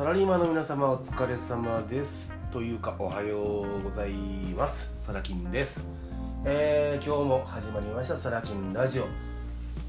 [0.00, 2.34] サラリーマンの皆様お疲れ様です。
[2.50, 4.14] というかおはようござい
[4.56, 4.94] ます。
[5.04, 5.86] サラキンです、
[6.46, 8.16] えー今日も始まりました。
[8.16, 9.04] サラキンラジオ。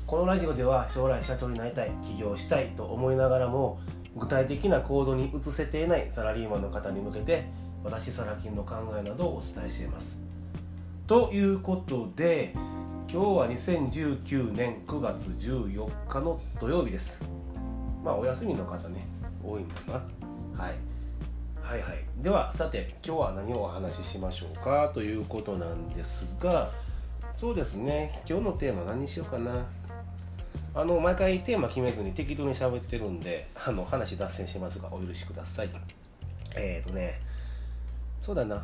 [0.05, 3.79] このラジオでは将来社長になりたい起業したいと思いながらも
[4.17, 7.45] 具体的な行動に移せていないサラリーマンの方に向けて
[7.81, 10.17] 私サラキンの考えなどをお伝えしています。
[11.07, 17.17] ということで今日は2019年9月14日の土曜日です。
[18.03, 19.20] まあお休みの方ね。
[19.43, 20.03] 多いのか
[20.57, 20.75] な、はい、
[21.61, 22.03] はいはい。
[22.21, 26.71] ではさて今日は何をお話ししましょうかということなんですが
[27.35, 28.21] そうですね。
[28.29, 29.65] 今日のテーマ何にしようかな。
[30.73, 35.69] あの毎回テーマ決めずに適当に喋ってるんであの話脱線しますがお許しください。
[36.55, 37.19] えーとね
[38.19, 38.63] そうだな。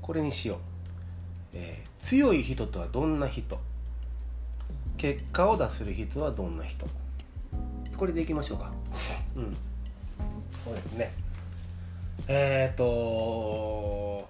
[0.00, 0.58] これにしよう、
[1.54, 3.58] えー強い人とはどんな人？
[4.98, 6.86] 結果を出せる人はどんな人？
[7.96, 8.72] これでいきましょうか。
[9.36, 9.56] うん。
[10.64, 11.12] そうですね。
[12.28, 14.28] えっ、ー、と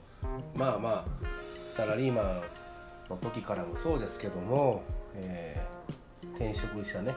[0.55, 1.05] まあまあ
[1.71, 2.43] サラリーマン
[3.11, 4.83] の時からもそうですけども、
[5.15, 5.73] えー
[6.35, 7.15] 転職したね、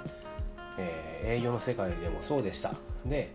[0.77, 2.73] えー営業の世界でもそうでした。
[3.05, 3.31] で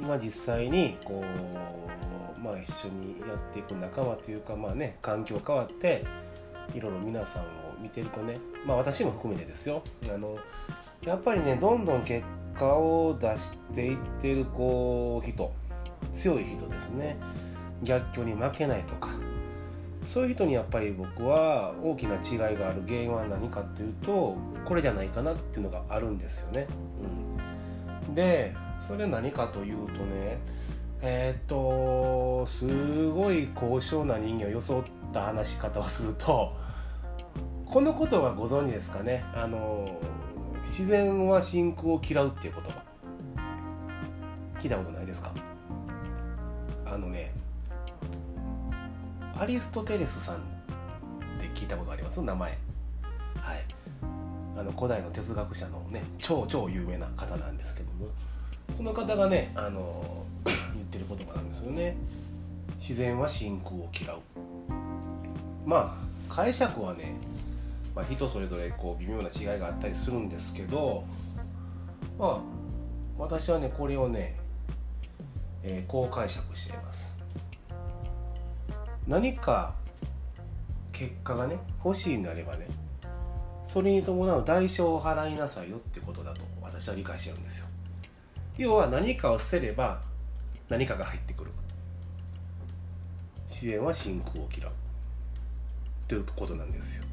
[0.00, 6.04] 今実際にこうまあ一緒にやっていく仲間というかまあね環境変わって
[6.74, 7.46] いろいろ皆さんを
[7.80, 9.82] 見てるとねまあ私も含めてですよ。
[10.12, 10.38] あの
[11.04, 12.24] やっぱりねどんどん結
[12.58, 15.52] 果を出していってるこう人
[16.12, 17.16] 強い人ですね。
[17.82, 19.08] 逆境に負けないとか。
[20.06, 26.66] そういう人にやっぱり僕は大きな違いがある原因は何かっていうとこれじゃないかなっていうのがあるんですよね。
[28.08, 28.54] うん、で
[28.86, 30.38] それ何かというとね
[31.02, 36.52] えーっとすごい高尚な人間を装った話し方をすると
[37.66, 39.24] この言葉ご存知ですかね。
[39.34, 40.00] あの
[40.64, 42.82] 自然は真空を嫌うっていう言葉。
[44.58, 45.32] 聞いたことないですか？
[46.86, 47.32] あのね
[49.38, 50.38] アリストテレスさんっ
[51.40, 52.22] て聞いたことあります？
[52.22, 52.50] 名前。
[52.50, 52.56] は
[53.54, 53.64] い。
[54.56, 58.08] あの古代の哲学者のね超超有名な方なんですけども。
[58.72, 60.24] その方がねあの
[60.74, 61.96] 言ってる言葉なんですよね。
[62.78, 64.20] 自然は真空を嫌う。
[65.66, 67.14] まあ解釈はね、
[67.94, 71.04] まあ、人それぞれこう微妙な違いがあったりするんですけど
[72.18, 72.40] まあ
[73.18, 74.36] 私はねこれをね、
[75.62, 77.12] えーこう解釈しています。
[79.06, 79.74] 何か
[80.92, 82.68] 結果がね欲しいなればね
[83.64, 87.66] それに伴う代償を払いなさいよってことだと私は理解してるんですよ。
[88.58, 90.02] 要は何かを捨てれば
[90.68, 91.50] 何かが入ってくる。
[93.48, 94.72] 自然は真空を嫌う。
[96.08, 97.04] ということなんですよ。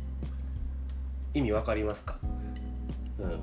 [1.33, 2.17] 意味わかりますか？
[3.19, 3.39] うん。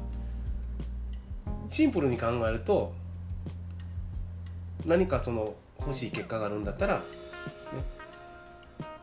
[1.68, 2.92] シンプルに考えると
[4.84, 7.02] 何かその欲しい結果があるんだったら、ね、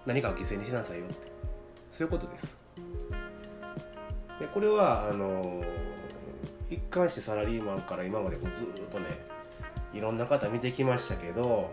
[0.06, 1.32] 何かを犠牲にしなさいよって。
[1.92, 2.56] そういうことです。
[4.40, 5.64] でこれはあの
[6.70, 9.06] 一貫してサラリーマンから今までこうずっとね
[9.94, 11.70] いろんな方見てきましたけど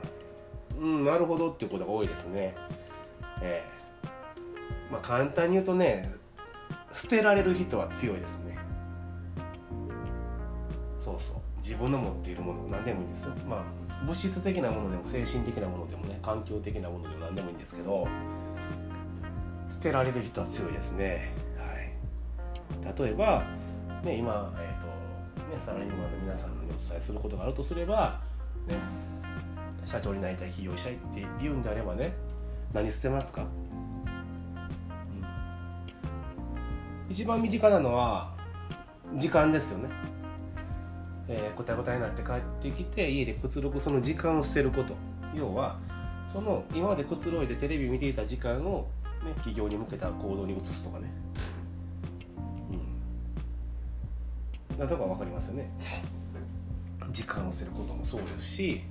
[0.78, 2.54] うんなるほどっていうことが多いですね。
[3.42, 3.70] ええ。
[4.92, 6.12] まあ簡単に言うとね
[6.92, 8.58] 捨てられる人は強いですね。
[10.98, 11.36] そうそう。
[11.62, 13.32] 自分の持っているもの何でもいいんですよ。
[13.48, 18.08] まあ物質的なものでも精神的なものでもね環境的なものでも何でもいいんですけど
[19.68, 21.32] 捨てられる人は強いですね。
[21.58, 23.04] はい。
[23.04, 23.44] 例えば
[24.02, 24.86] ね今、えーと
[25.54, 28.20] ね、サラリーマンの皆さんにお伝えすることがあるとすれば、
[28.66, 28.76] ね、
[29.84, 32.14] 社長になりたい起業したいって言うんであればね
[32.72, 33.44] 何捨てますか、
[37.10, 38.32] 一番身近なのは
[39.16, 39.88] 時間ですよね。
[41.26, 44.94] えー、ごたごたになって帰ってきて家でくつろぐその時間を捨てること。
[45.34, 45.80] 要は
[46.32, 48.88] その今までくつろいでテレビ見ていた時間を、
[49.24, 51.10] ね、企業に向けた行動に移すとかね。
[54.70, 54.78] うん。
[54.78, 55.68] なんとか分かりますよね。
[57.10, 58.82] 時間を捨てることもそうですし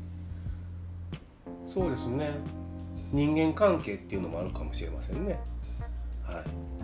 [1.65, 2.31] そうですね。
[3.13, 5.39] 人間関係っていうのもあるかもしれませんね。
[6.21, 6.78] はい。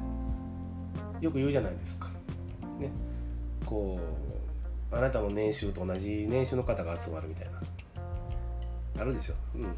[1.25, 2.09] よく言うじゃないですか。
[2.79, 2.91] ね。
[3.65, 3.99] こ
[4.91, 7.61] うあなたの年収と同じ年収の方が集まるみたいな。
[9.01, 9.33] あるでしょ。
[9.55, 9.75] うん。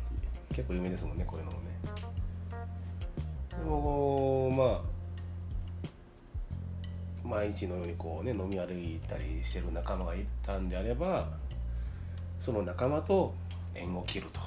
[0.53, 1.67] 結構有名ですもんねこういうのもね。
[3.49, 4.83] でもま
[7.25, 11.29] あ毎日のようにこうね飲み歩いたりしてる仲間がいたんであれば
[12.39, 13.33] その仲間と
[13.73, 14.41] 縁を切ると。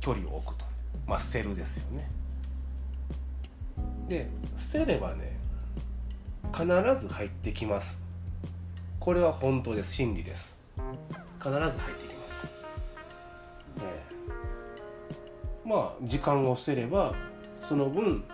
[0.00, 0.66] 距離を置くと。
[1.06, 2.19] まあ捨てるですよね。
[4.10, 4.28] で
[4.58, 5.38] 捨てればね
[6.52, 6.66] 必
[7.00, 7.98] ず入ってきます。
[8.98, 9.94] これは本当です。
[9.94, 10.58] 真理です。
[11.38, 12.46] 必ず入ってきます、
[13.78, 14.04] え、
[15.64, 17.14] まあ時間を捨てれば
[17.62, 18.24] その分、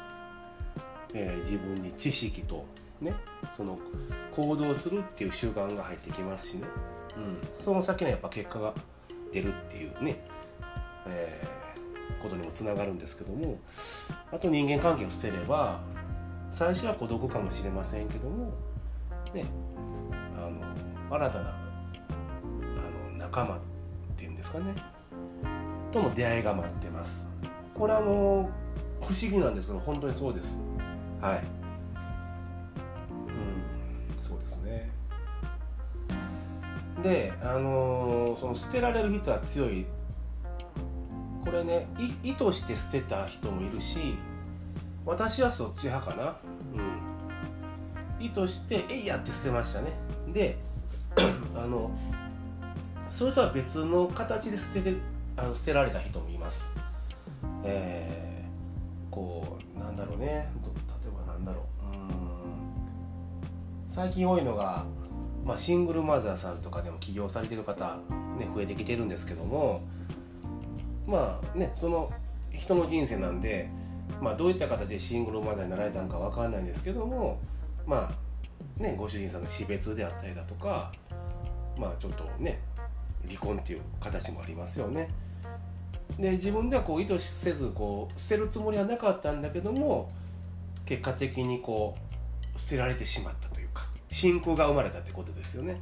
[1.14, 2.64] えー、自分に知識と
[3.00, 3.14] ね
[3.56, 3.78] その
[4.34, 6.64] 行動するっていう習慣が入ってきますしね、
[7.16, 8.74] うん、その先のやっぱ結果が
[9.32, 10.16] 出るっていうね、
[11.06, 11.55] えー、
[12.26, 13.58] ことにもつながるんですけども
[14.32, 15.80] あと人間関係を捨てれば
[16.52, 18.52] 最初は孤独かもしれませんけども
[19.32, 19.44] ね
[20.36, 20.60] あの
[21.16, 21.52] 新たなあ
[23.12, 23.60] の仲間っ
[24.16, 24.74] ていうんですかね
[25.92, 27.24] との出会いが待ってます。
[27.74, 28.50] これはも
[29.00, 30.56] う不思議なんですけど本当にそうです。
[31.20, 31.38] はい。
[31.38, 31.40] う
[34.20, 34.90] んそうですね。
[37.02, 39.86] であのー、その捨てられる人は強い
[41.46, 41.86] これね
[42.24, 44.18] 意図して捨てた人もいるし
[45.06, 46.36] 私はそっち派かな。
[46.74, 48.24] うん。
[48.24, 49.92] 意図して「えいや!」って捨てましたね。
[50.32, 50.58] で
[51.54, 51.92] あの
[53.12, 54.94] それとは別の形で捨てて
[55.36, 56.64] あの捨てられた人もいます。
[57.62, 60.26] えー、こうなんだろうね。
[60.26, 61.62] 例えばなんだろ
[61.92, 61.96] う。
[61.96, 63.88] うん。
[63.88, 64.84] 最近多いのが、
[65.44, 67.98] まあ、シングルマザーさんとかでも起業されてる方、
[68.36, 69.82] ね、増えてきてるんですけども
[71.06, 72.12] まあねその
[72.52, 73.68] 人の人生なんで
[74.20, 77.38] まあ、どういった形でシングルマザーになられたのか分かんないんですけども
[77.86, 78.10] ま
[78.78, 80.92] あねご主人さんの死別であったりだとか
[81.78, 82.60] まあちょっとね
[83.26, 85.08] 離婚っていう形もありますよね。
[86.18, 90.10] で自分ではこう意図せずこう捨てるつもりはなかったんだけども
[90.86, 91.96] 結果的にこ
[92.54, 95.80] う捨てられてしまったというか信仰が生まれたってことですよね。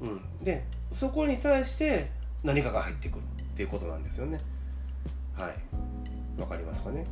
[0.00, 2.10] うん、でそこに対して
[2.42, 3.22] 何かが入ってくる
[3.52, 4.40] っていうことなんですよね。
[5.36, 5.54] はい。
[6.36, 7.06] 分かりますかね？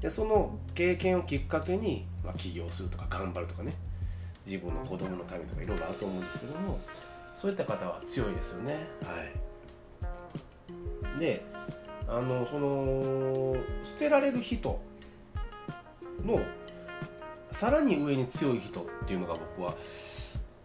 [0.00, 3.74] でその経験をきっかけに、まあ、起業するとか頑張るとかね
[4.46, 6.78] 自分の子供のためとかいろいろあると思うんですけども
[7.34, 9.24] そういった方は強いですよねは
[11.16, 11.44] いで
[12.06, 14.80] あのその捨てられる人
[16.24, 16.40] の
[17.52, 19.74] さらに上に強い人っていうのが僕は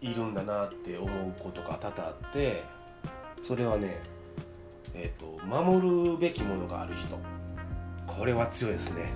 [0.00, 2.62] いるんだなって思うことが多々あって
[3.46, 4.00] それはね
[4.94, 7.18] え、ー、と守るべきものがある人。
[8.06, 9.12] これは強いですね。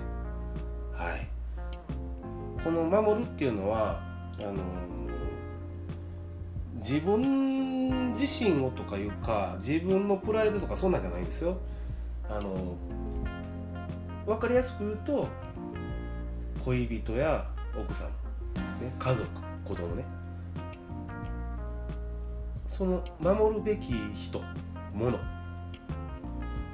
[0.93, 1.27] はい。
[2.63, 4.01] この守るっていうのは
[4.37, 4.53] あの
[6.75, 11.57] 自分自身をとかいうか自分のプライドとかそんなんじゃないんですよ。
[12.29, 12.75] あの
[14.25, 15.27] 分かりやすく言うと
[16.63, 17.47] 恋人や
[17.79, 18.07] 奥さん、
[18.83, 19.27] ね、家族
[19.65, 20.03] 子供ね。
[22.67, 24.41] その守るべき人
[24.93, 25.38] もの。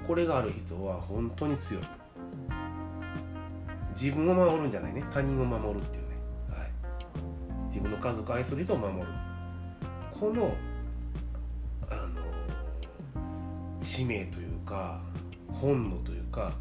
[0.08, 1.84] これがある人は本当に強い。
[4.00, 5.04] 自分を守るんじゃないね。
[5.14, 6.18] 他人を守るっていうね、
[6.50, 6.72] はい、
[7.68, 9.08] 自分の家族愛する人を守る。
[10.20, 10.54] この
[11.90, 12.22] あの
[13.82, 15.02] 使命というか
[15.54, 16.52] 本能というか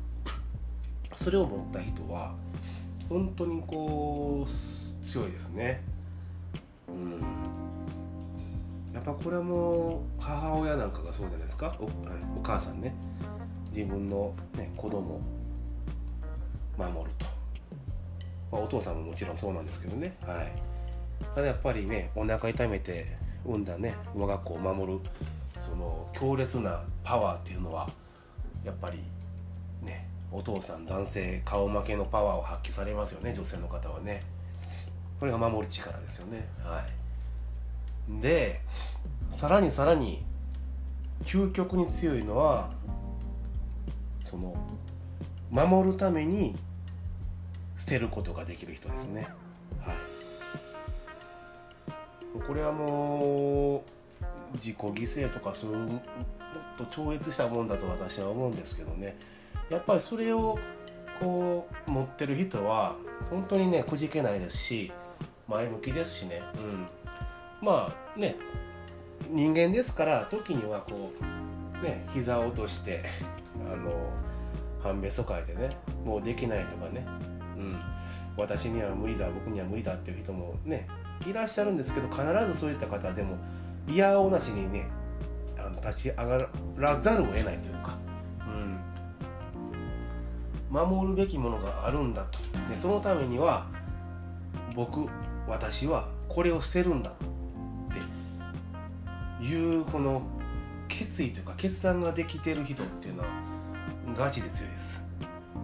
[1.17, 2.35] それを持った人は
[3.09, 5.83] 本当にこう強いですね。
[6.89, 7.21] うん。
[8.95, 11.77] やっぱこれはもう母親なんかがそうじゃないですか？
[11.81, 11.85] お
[12.39, 12.95] お母さんね。
[13.75, 15.21] 自分の、ね、子供
[16.79, 17.27] 守ると、
[18.53, 20.17] まあ、お父さんももちろんそうなんですけどね。
[20.23, 20.53] はい。
[21.35, 25.01] ただやっぱりねお腹痛めて産んだね我が子を守る
[25.61, 27.89] その強烈なパワーっていうのは
[28.65, 28.99] やっぱり
[29.83, 34.23] ねお父さん男性顔負けのパワーを発揮されますよね女性の方はね。
[35.21, 36.47] これが守る力ですよね。
[36.63, 36.85] は
[38.09, 38.21] い。
[38.21, 38.61] で
[39.31, 40.23] さらにさらに
[41.25, 42.71] 究極に強いのは
[44.35, 44.57] その
[45.51, 46.57] 守るために
[47.79, 49.29] 捨てることができる人ですね。
[49.81, 49.97] はい、
[52.47, 53.85] これはも
[54.53, 56.01] う自己犠牲とかそういうもっ
[56.79, 59.17] と超越したもんだと私は思うんですけどね。
[59.71, 60.59] やっぱりそれを
[61.21, 62.97] こう持ってる人は
[63.31, 64.93] 本当にねくじけないですし
[65.47, 66.87] 前向きですしね、うん、
[67.63, 68.35] まあね
[69.31, 71.44] 人間ですから時にはこう
[71.85, 73.05] ね膝を落として
[73.71, 74.11] あの
[74.83, 77.07] 判別を変えてねもうできないとかね、
[77.57, 77.81] うん、
[78.37, 80.89] 私には無理だ僕には無理だっていう人もね
[81.27, 83.37] いらっしゃるんですけど必ずそういった方でも
[83.87, 84.89] 嫌おなしにね
[85.59, 87.97] あの立ち上がらざるを得ないというか、
[90.71, 92.39] うん、守るべきものがあるんだと。
[92.69, 93.67] でそのためには
[94.75, 95.07] 僕
[95.47, 97.15] 私はこれを捨てるんだっ
[99.41, 100.23] ていうこの
[100.99, 103.29] 決意というか決断ができてる人っていうのは
[104.17, 105.03] ガチで強いです。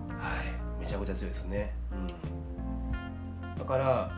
[0.09, 0.43] は
[0.79, 0.81] い。
[0.81, 1.73] めちゃくちゃ強いですね。
[1.93, 3.59] うん。
[3.59, 4.11] だから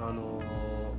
[0.00, 0.42] あの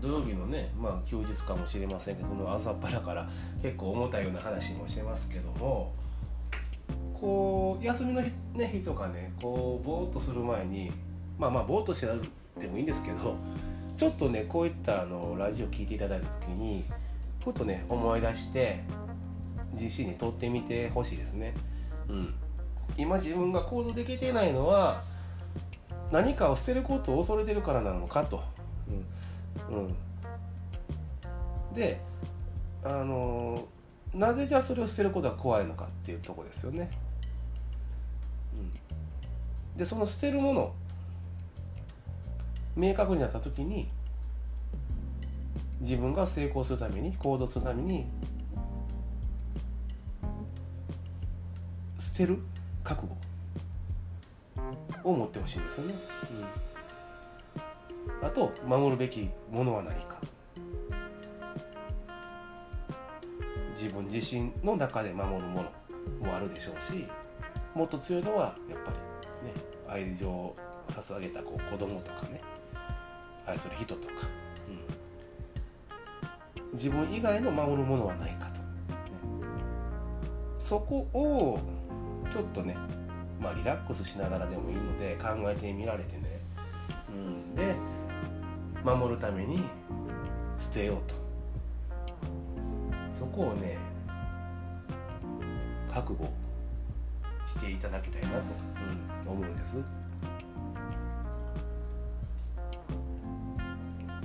[0.01, 3.29] 土曜日のね、まあ、休日かもしれませんけどその朝っぱらから
[3.61, 5.93] 結構重たいような話もしてますけども
[7.13, 10.91] こう休みの日,、ね、日とかねこうぼーっとする前に
[11.37, 12.17] まあまあぼーっとしてなっ
[12.59, 13.35] てもいいんですけど
[13.95, 16.85] ちょっとねこういったあのラジオ聞いていただいた時に
[17.43, 18.83] ふとね思い出して
[19.73, 21.53] 自身にとってみてほしいですね。
[22.07, 22.33] うん、
[22.97, 25.03] 今自分が行動できていないのは
[26.11, 28.43] 何かを捨てることを恐れてるからなのかと。
[29.69, 29.95] うんうん、
[31.75, 31.99] で
[32.83, 33.67] あの
[34.13, 36.89] なぜじゃあそれを捨てることが怖いのかっていうとこですよね。
[38.53, 40.73] うん、でその捨てるもの
[42.75, 43.89] 明確になった時に
[45.81, 48.05] 自分が成功するために行動するために
[51.99, 52.39] 捨てる？
[52.83, 53.15] 覚悟？
[55.03, 55.93] を持ってほしいんですよね、
[58.21, 60.19] うん、あと守るべきものは何か。
[63.73, 65.71] 自分自身の中で守るもの
[66.27, 67.07] もあるでしょうし
[67.73, 68.97] もっと強いのはやっぱり
[69.47, 69.53] ね
[69.87, 70.53] 愛情を
[70.89, 72.41] 捧げたこう子供とかね
[73.45, 74.13] 愛する人とか、
[74.67, 74.71] う
[76.71, 78.59] ん、自分以外の守るものはないかと、ね、
[80.57, 81.61] そこを
[82.31, 82.75] ちょっとね
[83.41, 86.39] まあリラックスしながらでもいいので考えてみられてね、
[87.09, 87.75] うん、で
[88.83, 89.63] 守るために
[90.59, 91.19] 捨てようと。
[93.17, 93.77] そこをね
[95.93, 96.31] 覚悟
[97.45, 98.35] していただきたいなと、
[99.25, 99.75] うん、思うんです。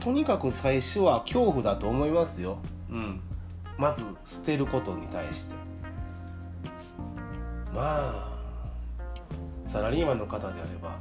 [0.01, 2.59] とにかく最初は恐怖だと思いますよ、
[2.91, 3.21] うん、
[3.79, 5.55] まず捨てることに対して。
[7.75, 8.35] まあ
[9.67, 10.97] サラリーマンの方であれば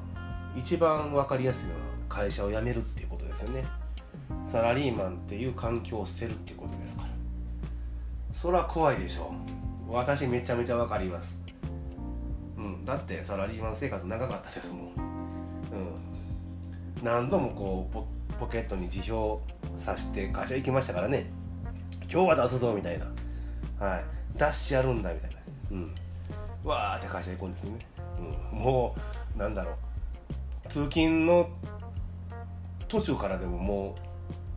[0.58, 3.66] 一番分かりやすいのは会社を辞めるっていうことですよね。
[4.46, 7.10] サラリーマンっていう環境を捨てるっていうことですから。
[8.34, 9.34] それは怖いでしょ
[9.88, 11.38] 私めちゃめちゃ分かります。
[12.58, 12.86] うん。
[12.86, 14.86] だってサラリーマン生活長かったですもん。
[14.86, 14.94] うん。
[17.04, 18.08] 何度もこうポ、
[18.40, 19.42] ポケットに辞表
[19.78, 21.32] さして会社行きましたからね。
[22.12, 23.06] 今日は出すぞみたいな。
[23.80, 24.04] はい。
[24.38, 25.38] 出してやるんだみたいな。
[25.72, 25.96] うん。
[26.64, 27.80] わーって会社行くんですね、
[28.54, 28.96] うん、も
[29.36, 29.76] うなんだろう。
[30.70, 31.50] 通勤の
[32.88, 34.02] 途中からでももう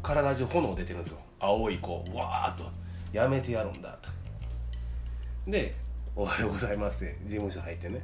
[0.03, 1.19] 体中炎出てるんですよ。
[1.41, 2.71] 青い子わーっと
[3.13, 4.09] やめてやるんだと。
[5.51, 5.75] で
[6.15, 8.03] 「おはようございます」事務所入ってね。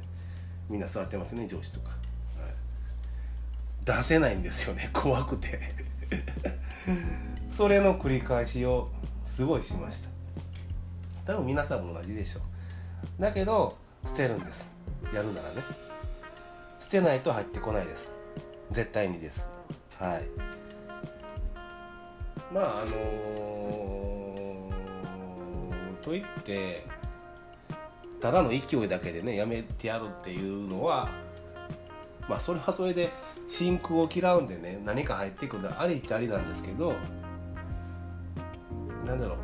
[0.69, 1.95] みんな座ってますね上司とか、は
[2.47, 5.59] い、出せないんですよね 怖くて。
[7.51, 8.89] それの繰り返しを
[9.25, 10.09] すごいしました。
[11.25, 12.39] 多分皆さんも同じでしょ
[13.19, 13.21] う。
[13.21, 14.69] だけど捨てるんです。
[15.13, 15.63] やるならね。
[16.79, 18.11] 捨てないと入ってこないです。
[18.71, 19.47] 絶対にです。
[19.99, 20.23] はい。
[22.53, 26.85] まああのー、といって
[28.21, 31.09] ただの勢いだけでねやめてやるっていうのは
[32.29, 33.11] まあそれはそれで
[33.49, 36.93] 真空を嫌うんでね何か入ってくるのはありっちゃありなんですけど
[39.05, 39.42] なんだろう。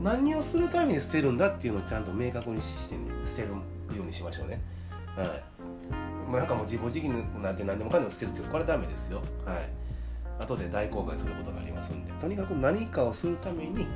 [0.00, 4.60] 何をするために捨てるんだっていうのをちゃんと明確にしてね捨てるようにしましょうね。
[5.16, 5.28] はい。
[6.30, 9.20] もうなんかもう自暴自棄なって何でもかんでも捨てるっていうこれはダメですよ。
[9.44, 10.42] はい。
[10.42, 12.12] 後で大後悔することがありますんで。
[12.12, 13.86] とにかく何かをするために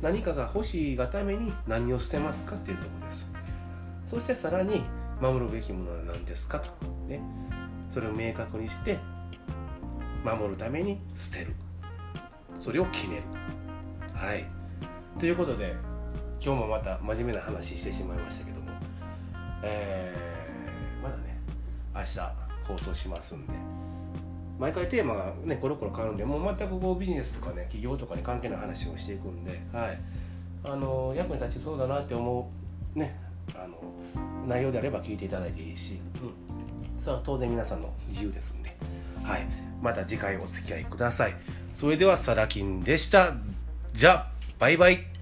[0.00, 3.26] 何かが欲しいがために何を捨てますかっていうところです。
[4.06, 4.84] そしてさらに
[5.20, 6.68] 守るべきものは何ですかと。
[7.08, 7.20] ね。
[7.90, 8.98] それを明確にして
[10.24, 11.54] 守るために捨てる。
[12.60, 13.22] それを決める。
[14.14, 14.57] はい。
[15.18, 15.74] ということで
[16.40, 18.70] 今日もまた真面目な話してしまいましたけども、
[19.64, 21.40] えー、まだね
[21.92, 22.20] 明日
[22.64, 23.52] 放送しますんで
[24.60, 29.98] 毎回テーマがねコロコロ変わるんでもう全くこうビジネスとかね企業とかに関係ない話をしていくんで、はい、
[30.62, 32.50] あの役に立ちそうだなって思
[32.94, 33.18] うね
[33.56, 33.76] あの
[34.46, 38.76] 内容であれば聞いていただいていいし、うん、それは当然皆さんの自由ですんで、
[39.24, 39.46] はい、
[39.82, 41.34] また次回お付き合いください。
[41.74, 43.34] それではサラキンでした。
[43.92, 45.17] じゃバイバイ。